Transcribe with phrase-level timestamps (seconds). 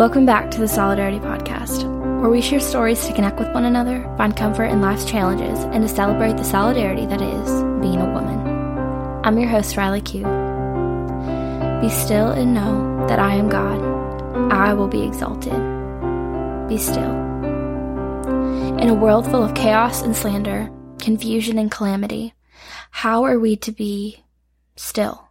[0.00, 1.84] Welcome back to the Solidarity Podcast,
[2.22, 5.82] where we share stories to connect with one another, find comfort in life's challenges, and
[5.82, 7.50] to celebrate the solidarity that is
[7.82, 8.38] being a woman.
[9.24, 10.22] I'm your host, Riley Q.
[11.82, 13.78] Be still and know that I am God.
[14.50, 15.52] I will be exalted.
[16.66, 17.14] Be still.
[18.78, 22.32] In a world full of chaos and slander, confusion and calamity,
[22.90, 24.24] how are we to be
[24.76, 25.29] still?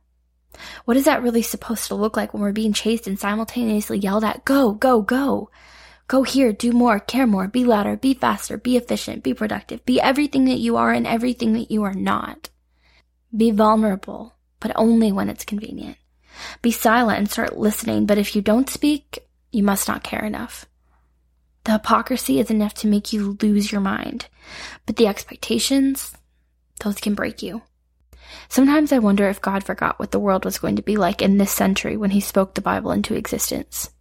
[0.86, 4.24] What is that really supposed to look like when we're being chased and simultaneously yelled
[4.24, 5.50] at, go, go, go?
[6.08, 10.02] Go here, do more, care more, be louder, be faster, be efficient, be productive, be
[10.02, 12.50] everything that you are and everything that you are not.
[13.36, 15.98] Be vulnerable, but only when it's convenient.
[16.62, 19.20] Be silent and start listening, but if you don't speak,
[19.52, 20.66] you must not care enough.
[21.66, 24.28] The hypocrisy is enough to make you lose your mind,
[24.88, 26.16] but the expectations,
[26.84, 27.62] those can break you.
[28.48, 31.38] Sometimes I wonder if God forgot what the world was going to be like in
[31.38, 33.92] this century when he spoke the Bible into existence.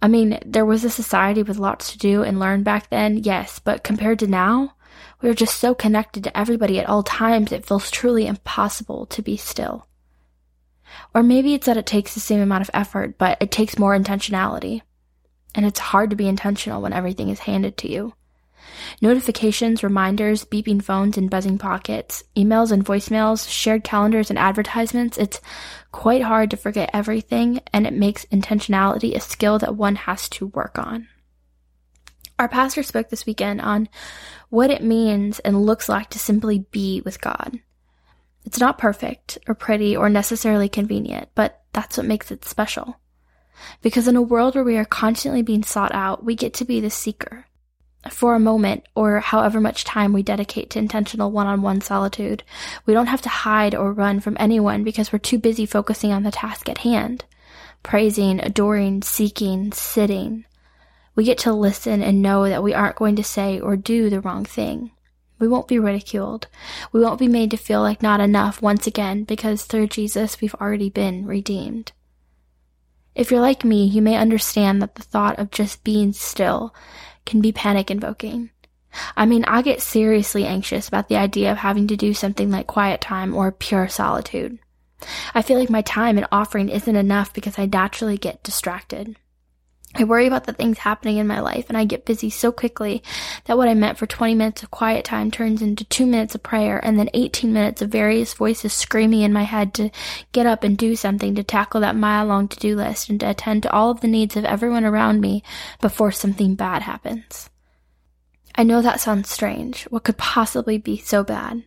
[0.00, 3.58] I mean, there was a society with lots to do and learn back then, yes,
[3.58, 4.74] but compared to now,
[5.20, 9.22] we are just so connected to everybody at all times it feels truly impossible to
[9.22, 9.86] be still.
[11.14, 13.96] Or maybe it's that it takes the same amount of effort, but it takes more
[13.96, 14.82] intentionality.
[15.54, 18.12] And it's hard to be intentional when everything is handed to you.
[19.00, 25.40] Notifications, reminders, beeping phones and buzzing pockets, emails and voicemails, shared calendars and advertisements, it's
[25.92, 30.46] quite hard to forget everything, and it makes intentionality a skill that one has to
[30.46, 31.08] work on.
[32.38, 33.88] Our pastor spoke this weekend on
[34.48, 37.60] what it means and looks like to simply be with God.
[38.44, 43.00] It's not perfect or pretty or necessarily convenient, but that's what makes it special.
[43.82, 46.80] Because in a world where we are constantly being sought out, we get to be
[46.80, 47.46] the seeker
[48.10, 52.42] for a moment or however much time we dedicate to intentional one-on-one solitude.
[52.86, 56.22] We don't have to hide or run from anyone because we're too busy focusing on
[56.22, 57.24] the task at hand.
[57.82, 60.44] Praising, adoring, seeking, sitting.
[61.14, 64.20] We get to listen and know that we aren't going to say or do the
[64.20, 64.90] wrong thing.
[65.38, 66.46] We won't be ridiculed.
[66.92, 70.54] We won't be made to feel like not enough once again because through Jesus we've
[70.54, 71.92] already been redeemed.
[73.14, 76.74] If you're like me, you may understand that the thought of just being still
[77.26, 78.50] can be panic invoking.
[79.16, 82.66] I mean, I get seriously anxious about the idea of having to do something like
[82.66, 84.58] quiet time or pure solitude.
[85.34, 89.16] I feel like my time and offering isn't enough because I naturally get distracted.
[89.96, 93.02] I worry about the things happening in my life and I get busy so quickly
[93.44, 96.42] that what I meant for 20 minutes of quiet time turns into 2 minutes of
[96.42, 99.90] prayer and then 18 minutes of various voices screaming in my head to
[100.32, 103.30] get up and do something to tackle that mile long to do list and to
[103.30, 105.44] attend to all of the needs of everyone around me
[105.80, 107.48] before something bad happens.
[108.56, 109.84] I know that sounds strange.
[109.84, 111.64] What could possibly be so bad?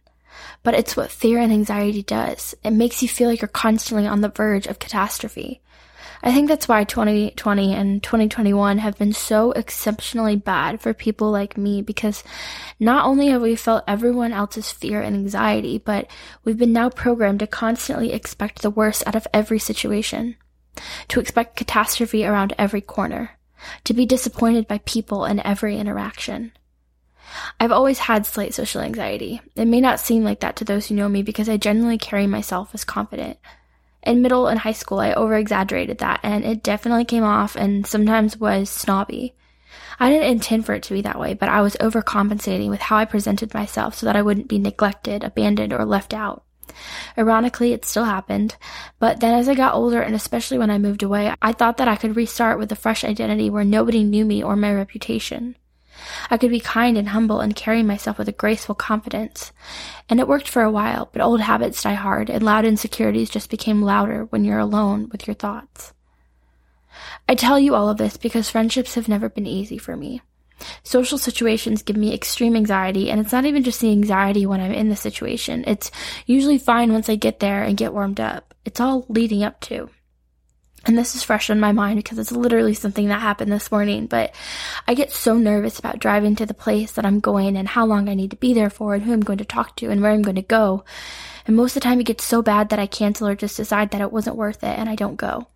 [0.63, 2.55] But it's what fear and anxiety does.
[2.63, 5.61] It makes you feel like you're constantly on the verge of catastrophe.
[6.23, 11.57] I think that's why 2020 and 2021 have been so exceptionally bad for people like
[11.57, 12.23] me because
[12.79, 16.09] not only have we felt everyone else's fear and anxiety, but
[16.43, 20.35] we've been now programmed to constantly expect the worst out of every situation,
[21.07, 23.31] to expect catastrophe around every corner,
[23.83, 26.51] to be disappointed by people in every interaction.
[27.59, 29.41] I've always had slight social anxiety.
[29.55, 32.25] It may not seem like that to those who know me because I generally carry
[32.25, 33.37] myself as confident.
[34.03, 37.85] In middle and high school, I over exaggerated that, and it definitely came off and
[37.85, 39.33] sometimes was snobby.
[39.99, 42.97] I didn't intend for it to be that way, but I was overcompensating with how
[42.97, 46.43] I presented myself so that I wouldn't be neglected, abandoned, or left out.
[47.17, 48.55] Ironically, it still happened,
[48.99, 51.87] but then as I got older and especially when I moved away, I thought that
[51.87, 55.55] I could restart with a fresh identity where nobody knew me or my reputation.
[56.29, 59.51] I could be kind and humble and carry myself with a graceful confidence.
[60.09, 63.49] And it worked for a while, but old habits die hard and loud insecurities just
[63.49, 65.93] became louder when you're alone with your thoughts.
[67.29, 70.21] I tell you all of this because friendships have never been easy for me.
[70.83, 74.71] Social situations give me extreme anxiety, and it's not even just the anxiety when I'm
[74.71, 75.63] in the situation.
[75.67, 75.91] It's
[76.25, 78.53] usually fine once I get there and get warmed up.
[78.65, 79.89] It's all leading up to.
[80.87, 84.07] And this is fresh in my mind because it's literally something that happened this morning.
[84.07, 84.33] But
[84.87, 88.07] I get so nervous about driving to the place that I'm going and how long
[88.07, 90.11] I need to be there for and who I'm going to talk to and where
[90.11, 90.85] I'm going to go.
[91.45, 93.91] And most of the time it gets so bad that I cancel or just decide
[93.91, 95.47] that it wasn't worth it and I don't go.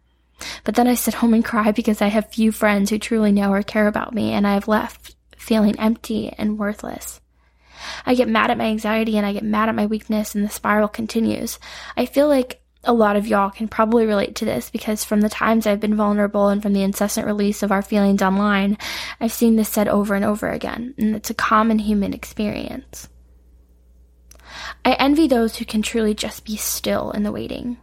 [0.66, 3.52] But then I sit home and cry because I have few friends who truly know
[3.52, 7.22] or care about me and I have left feeling empty and worthless.
[8.06, 10.50] I get mad at my anxiety and I get mad at my weakness and the
[10.50, 11.58] spiral continues.
[11.96, 15.30] I feel like a lot of y'all can probably relate to this because from the
[15.30, 18.78] times I've been vulnerable and from the incessant release of our feelings online,
[19.20, 23.08] I've seen this said over and over again, and it's a common human experience.
[24.84, 27.78] I envy those who can truly just be still in the waiting.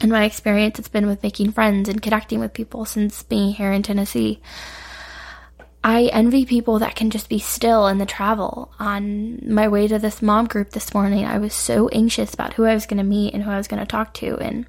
[0.00, 3.72] and my experience it's been with making friends and connecting with people since being here
[3.72, 4.40] in Tennessee.
[5.86, 8.72] I envy people that can just be still in the travel.
[8.78, 12.64] On my way to this mom group this morning, I was so anxious about who
[12.64, 14.38] I was going to meet and who I was going to talk to.
[14.38, 14.64] And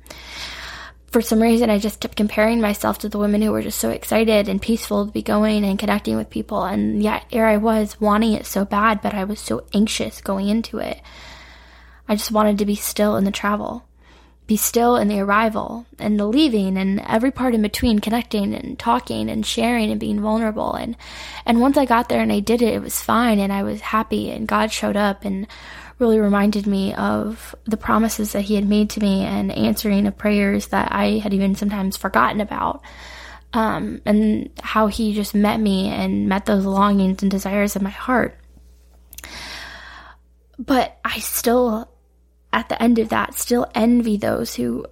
[1.08, 3.92] for some reason, I just kept comparing myself to the women who were just so
[3.92, 6.66] excited and peaceful to be going and connecting with people.
[6.66, 10.50] And yet, here I was wanting it so bad, but I was so anxious going
[10.50, 11.00] into it.
[12.10, 13.86] I just wanted to be still in the travel
[14.48, 18.78] be still in the arrival and the leaving and every part in between connecting and
[18.78, 20.74] talking and sharing and being vulnerable.
[20.74, 20.96] And
[21.46, 23.82] and once I got there and I did it it was fine and I was
[23.82, 25.48] happy and God showed up and
[25.98, 30.18] really reminded me of the promises that he had made to me and answering of
[30.18, 32.82] prayers that I had even sometimes forgotten about.
[33.54, 37.90] Um, and how he just met me and met those longings and desires of my
[37.90, 38.38] heart.
[40.60, 41.90] But I still
[42.56, 44.86] at the end of that still envy those who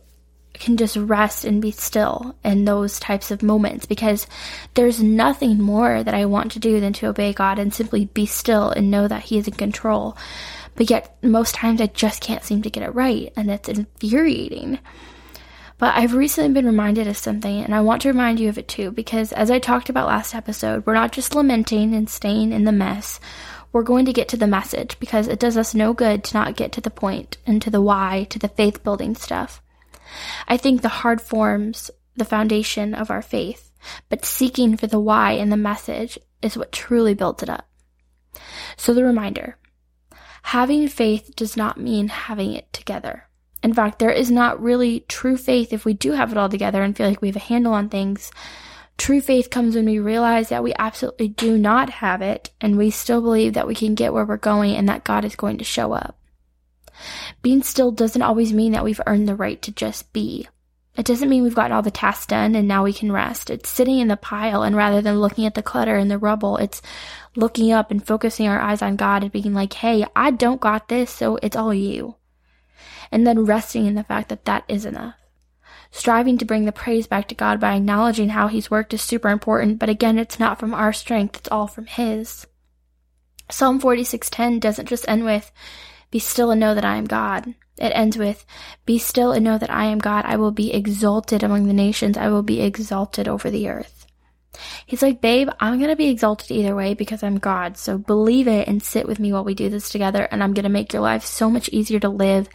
[0.53, 4.27] can just rest and be still in those types of moments because
[4.73, 8.25] there's nothing more that I want to do than to obey God and simply be
[8.25, 10.17] still and know that He is in control.
[10.75, 14.79] But yet, most times I just can't seem to get it right, and it's infuriating.
[15.77, 18.67] But I've recently been reminded of something, and I want to remind you of it
[18.67, 22.65] too, because as I talked about last episode, we're not just lamenting and staying in
[22.65, 23.19] the mess
[23.73, 26.55] we're going to get to the message because it does us no good to not
[26.55, 29.61] get to the point and to the why, to the faith building stuff.
[30.47, 33.71] I think the hard forms the foundation of our faith,
[34.09, 37.67] but seeking for the why and the message is what truly builds it up.
[38.77, 39.57] So the reminder,
[40.43, 43.27] having faith does not mean having it together.
[43.63, 46.83] In fact, there is not really true faith if we do have it all together
[46.83, 48.31] and feel like we have a handle on things
[48.97, 52.89] True faith comes when we realize that we absolutely do not have it and we
[52.91, 55.63] still believe that we can get where we're going and that God is going to
[55.63, 56.17] show up.
[57.41, 60.47] Being still doesn't always mean that we've earned the right to just be.
[60.95, 63.49] It doesn't mean we've gotten all the tasks done and now we can rest.
[63.49, 66.57] It's sitting in the pile and rather than looking at the clutter and the rubble,
[66.57, 66.83] it's
[67.35, 70.89] looking up and focusing our eyes on God and being like, hey, I don't got
[70.89, 72.15] this, so it's all you.
[73.11, 75.15] And then resting in the fact that that is enough.
[75.95, 79.29] Striving to bring the praise back to God by acknowledging how He's worked is super
[79.29, 82.47] important, but again, it's not from our strength, it's all from His.
[83.51, 85.51] Psalm 46:10 doesn't just end with,
[86.09, 87.53] Be still and know that I am God.
[87.77, 88.43] It ends with,
[88.87, 90.25] Be still and know that I am God.
[90.25, 92.17] I will be exalted among the nations.
[92.17, 94.02] I will be exalted over the earth.
[94.85, 97.77] He's like, babe, I'm going to be exalted either way because I'm God.
[97.77, 100.27] So believe it and sit with me while we do this together.
[100.29, 102.49] And I'm going to make your life so much easier to live,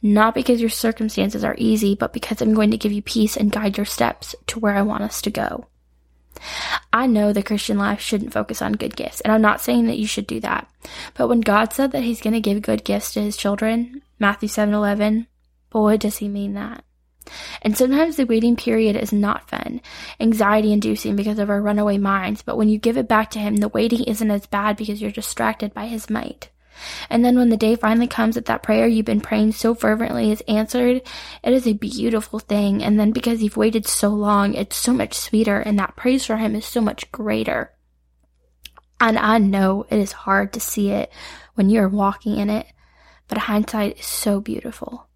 [0.00, 3.52] not because your circumstances are easy, but because I'm going to give you peace and
[3.52, 5.66] guide your steps to where I want us to go.
[6.92, 9.98] I know the Christian life shouldn't focus on good gifts, and I'm not saying that
[9.98, 10.68] you should do that.
[11.14, 14.48] But when God said that he's going to give good gifts to his children, Matthew
[14.48, 15.26] 7:11,
[15.70, 16.84] boy does he mean that.
[17.62, 19.80] And sometimes the waiting period is not fun,
[20.20, 23.56] anxiety inducing because of our runaway minds, but when you give it back to Him,
[23.56, 26.50] the waiting isn't as bad because you're distracted by His might.
[27.10, 30.32] And then when the day finally comes that that prayer you've been praying so fervently
[30.32, 31.02] is answered,
[31.42, 32.82] it is a beautiful thing.
[32.82, 36.36] And then because you've waited so long, it's so much sweeter and that praise for
[36.36, 37.72] Him is so much greater.
[39.00, 41.12] And I know it is hard to see it
[41.54, 42.66] when you're walking in it,
[43.28, 45.08] but hindsight is so beautiful.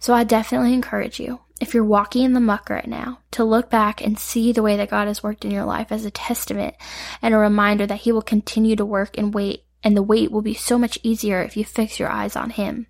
[0.00, 3.68] So I definitely encourage you, if you're walking in the muck right now, to look
[3.68, 6.74] back and see the way that God has worked in your life as a testament
[7.20, 10.40] and a reminder that He will continue to work and wait, and the wait will
[10.40, 12.86] be so much easier if you fix your eyes on Him.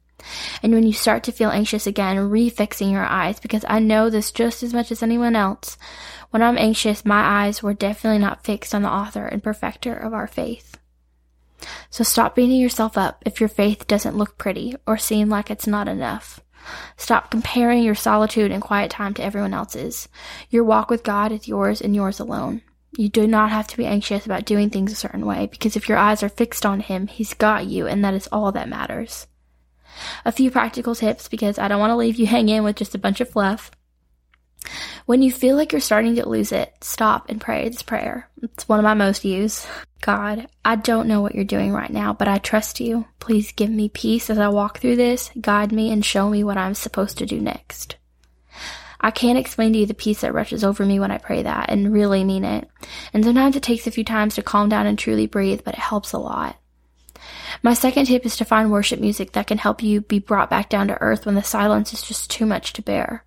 [0.63, 4.31] And when you start to feel anxious again, refixing your eyes, because I know this
[4.31, 5.77] just as much as anyone else.
[6.31, 10.15] When I'm anxious, my eyes were definitely not fixed on the author and perfecter of
[10.15, 10.79] our faith.
[11.91, 15.67] So stop beating yourself up if your faith doesn't look pretty or seem like it's
[15.67, 16.41] not enough.
[16.97, 20.09] Stop comparing your solitude and quiet time to everyone else's.
[20.51, 22.63] Your walk with God is yours and yours alone.
[22.97, 25.89] You do not have to be anxious about doing things a certain way because if
[25.89, 29.27] your eyes are fixed on Him, He's got you, and that is all that matters.
[30.25, 32.99] A few practical tips because I don't want to leave you hanging with just a
[32.99, 33.71] bunch of fluff.
[35.07, 38.29] When you feel like you're starting to lose it, stop and pray this prayer.
[38.43, 39.67] It's one of my most used.
[40.03, 43.07] God, I don't know what you're doing right now, but I trust you.
[43.19, 46.57] Please give me peace as I walk through this, guide me, and show me what
[46.57, 47.97] I'm supposed to do next.
[49.01, 51.71] I can't explain to you the peace that rushes over me when I pray that
[51.71, 52.69] and really mean it.
[53.15, 55.81] And sometimes it takes a few times to calm down and truly breathe, but it
[55.81, 56.57] helps a lot.
[57.63, 60.69] My second tip is to find worship music that can help you be brought back
[60.69, 63.25] down to earth when the silence is just too much to bear.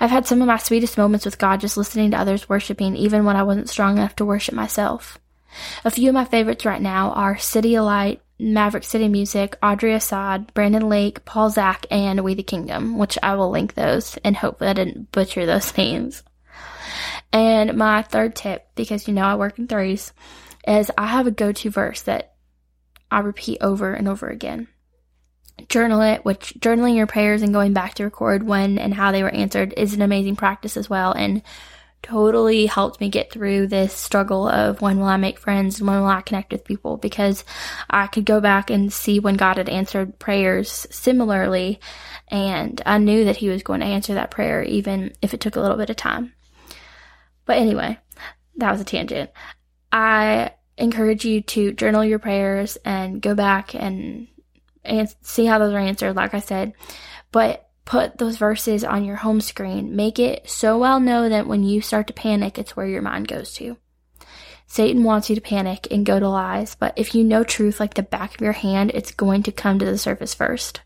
[0.00, 3.24] I've had some of my sweetest moments with God just listening to others worshiping, even
[3.24, 5.18] when I wasn't strong enough to worship myself.
[5.84, 10.88] A few of my favorites right now are CityAlight, Maverick City Music, Audrey Assad, Brandon
[10.88, 14.74] Lake, Paul Zach, and We the Kingdom, which I will link those and hopefully I
[14.74, 16.22] didn't butcher those names.
[17.32, 20.12] And my third tip, because you know I work in threes,
[20.66, 22.34] is I have a go to verse that
[23.10, 24.68] I repeat over and over again.
[25.68, 29.22] Journal it, which journaling your prayers and going back to record when and how they
[29.22, 31.12] were answered is an amazing practice as well.
[31.12, 31.42] And
[32.02, 36.00] totally helped me get through this struggle of when will I make friends and when
[36.00, 37.44] will I connect with people because
[37.90, 41.80] I could go back and see when God had answered prayers similarly
[42.28, 45.56] and I knew that he was going to answer that prayer even if it took
[45.56, 46.32] a little bit of time.
[47.44, 47.98] But anyway,
[48.56, 49.30] that was a tangent.
[49.90, 54.28] I encourage you to journal your prayers and go back and,
[54.86, 56.72] and see how those are answered like I said.
[57.32, 59.96] But put those verses on your home screen.
[59.96, 63.28] Make it so well known that when you start to panic, it's where your mind
[63.28, 63.76] goes to.
[64.66, 67.94] Satan wants you to panic and go to lies, but if you know truth like
[67.94, 70.80] the back of your hand, it's going to come to the surface first.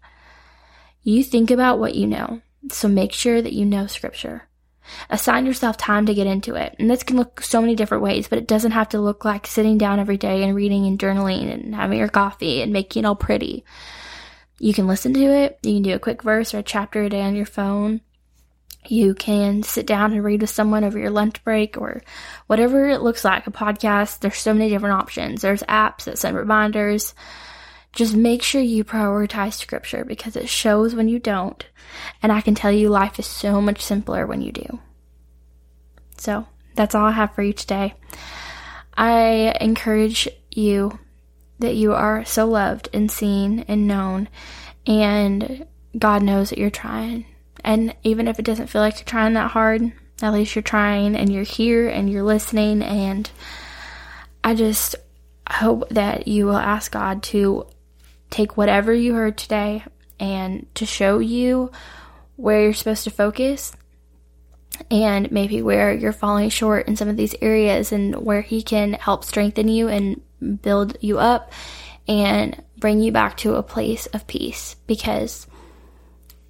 [1.02, 4.50] You think about what you know, so make sure that you know scripture.
[5.09, 6.76] Assign yourself time to get into it.
[6.78, 9.47] And this can look so many different ways, but it doesn't have to look like
[9.47, 13.06] sitting down every day and reading and journaling and having your coffee and making it
[13.06, 13.64] all pretty.
[14.59, 15.59] You can listen to it.
[15.62, 18.02] You can do a quick verse or a chapter a day on your phone.
[18.87, 22.02] You can sit down and read with someone over your lunch break or
[22.47, 24.20] whatever it looks like, a podcast.
[24.20, 25.42] There's so many different options.
[25.42, 27.14] There's apps that send reminders.
[27.92, 31.66] Just make sure you prioritize scripture because it shows when you don't.
[32.23, 34.78] And I can tell you life is so much simpler when you do.
[36.18, 37.94] So that's all I have for you today.
[38.97, 40.99] I encourage you
[41.59, 44.28] that you are so loved and seen and known,
[44.87, 45.66] and
[45.99, 47.26] God knows that you're trying.
[47.64, 49.92] And even if it doesn't feel like you're trying that hard,
[50.23, 52.82] at least you're trying and you're here and you're listening.
[52.82, 53.30] And
[54.42, 54.97] I just
[55.49, 57.66] hope that you will ask God to
[58.30, 59.84] take whatever you heard today
[60.18, 61.70] and to show you
[62.37, 63.72] where you're supposed to focus
[64.90, 68.94] and maybe where you're falling short in some of these areas and where He can
[68.94, 70.20] help strengthen you and
[70.62, 71.52] build you up
[72.08, 75.46] and bring you back to a place of peace because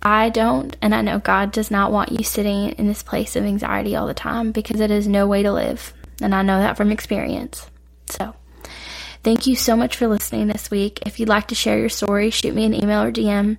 [0.03, 3.45] I don't, and I know God does not want you sitting in this place of
[3.45, 5.93] anxiety all the time because it is no way to live.
[6.23, 7.69] And I know that from experience.
[8.07, 8.35] So,
[9.23, 11.01] Thank you so much for listening this week.
[11.05, 13.59] If you'd like to share your story, shoot me an email or DM.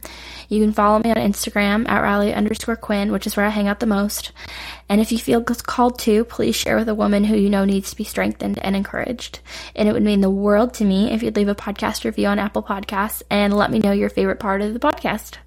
[0.50, 3.68] You can follow me on Instagram at Riley underscore Quin, which is where I hang
[3.68, 4.32] out the most.
[4.90, 7.92] And if you feel called to, please share with a woman who you know needs
[7.92, 9.40] to be strengthened and encouraged.
[9.76, 12.40] And it would mean the world to me if you'd leave a podcast review on
[12.40, 15.38] Apple Podcasts and let me know your favorite part of the podcast.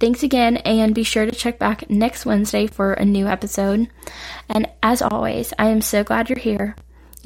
[0.00, 3.88] Thanks again, and be sure to check back next Wednesday for a new episode.
[4.48, 6.74] And as always, I am so glad you're here.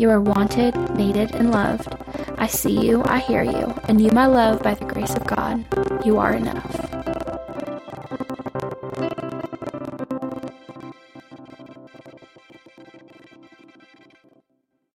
[0.03, 1.95] You are wanted, needed, and loved.
[2.37, 5.65] I see you, I hear you, and you, my love, by the grace of God,
[6.05, 7.12] you are enough.